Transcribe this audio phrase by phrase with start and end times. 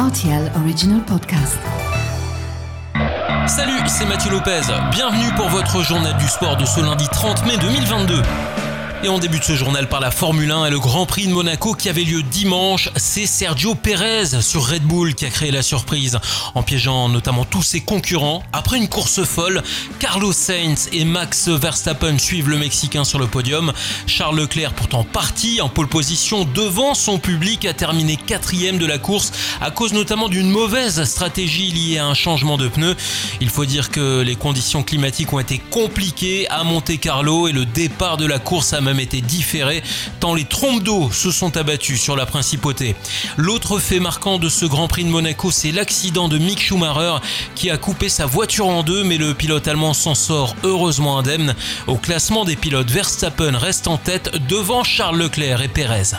[0.00, 1.58] RTL Original Podcast.
[3.46, 4.62] Salut, c'est Mathieu Lopez.
[4.92, 8.22] Bienvenue pour votre journal du sport de ce lundi 30 mai 2022.
[9.02, 11.72] Et on débute ce journal par la Formule 1 et le Grand Prix de Monaco
[11.72, 12.90] qui avait lieu dimanche.
[12.96, 16.18] C'est Sergio Perez sur Red Bull qui a créé la surprise
[16.54, 18.42] en piégeant notamment tous ses concurrents.
[18.52, 19.62] Après une course folle,
[20.00, 23.72] Carlos Sainz et Max Verstappen suivent le Mexicain sur le podium.
[24.06, 28.98] Charles Leclerc, pourtant parti en pole position devant son public, a terminé quatrième de la
[28.98, 29.32] course
[29.62, 32.96] à cause notamment d'une mauvaise stratégie liée à un changement de pneus.
[33.40, 37.64] Il faut dire que les conditions climatiques ont été compliquées à Monte Carlo et le
[37.64, 39.82] départ de la course a même été différé
[40.18, 42.96] tant les trompes d'eau se sont abattues sur la principauté.
[43.36, 47.16] L'autre fait marquant de ce Grand Prix de Monaco, c'est l'accident de Mick Schumacher
[47.54, 51.54] qui a coupé sa voiture en deux, mais le pilote allemand s'en sort heureusement indemne.
[51.86, 56.16] Au classement des pilotes, Verstappen reste en tête devant Charles Leclerc et Perez.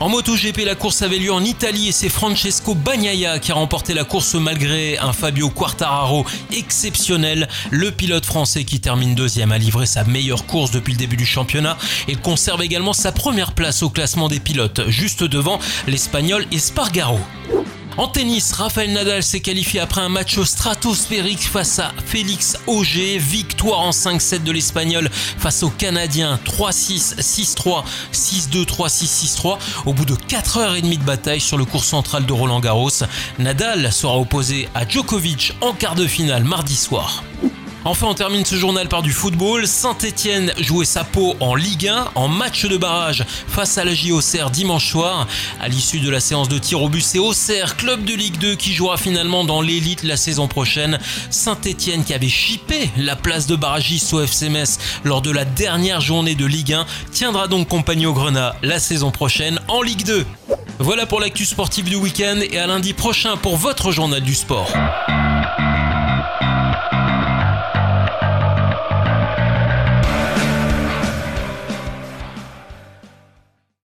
[0.00, 3.92] En MotoGP, la course avait lieu en Italie et c'est Francesco Bagnaia qui a remporté
[3.92, 7.48] la course malgré un Fabio Quartararo exceptionnel.
[7.70, 11.26] Le pilote français qui termine deuxième a livré sa meilleure course depuis le début du
[11.26, 11.76] championnat
[12.08, 17.20] et conserve également sa première place au classement des pilotes, juste devant l'Espagnol Espargaro.
[17.96, 23.18] En tennis, Rafael Nadal s'est qualifié après un match stratosphérique face à Félix Auger.
[23.18, 29.58] Victoire en 5-7 de l'Espagnol face au Canadien 3-6, 6-3, 6-2, 3-6, 6-3.
[29.86, 32.90] Au bout de 4h30 de bataille sur le cours central de Roland Garros,
[33.38, 37.22] Nadal sera opposé à Djokovic en quart de finale mardi soir.
[37.86, 39.66] Enfin, on termine ce journal par du football.
[39.66, 44.50] Saint-Etienne jouait sa peau en Ligue 1 en match de barrage face à la JOCR
[44.50, 45.26] dimanche soir.
[45.60, 48.54] À l'issue de la séance de tir au but, c'est Auxerre, club de Ligue 2,
[48.54, 50.98] qui jouera finalement dans l'élite la saison prochaine.
[51.30, 56.02] Saint-Etienne qui avait chippé la place de barragiste au FC Metz lors de la dernière
[56.02, 60.26] journée de Ligue 1 tiendra donc compagnie au Grenat la saison prochaine en Ligue 2.
[60.80, 64.70] Voilà pour l'actu sportive du week-end et à lundi prochain pour votre journal du sport.